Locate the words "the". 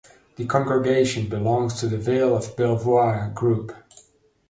0.35-0.47, 1.85-1.99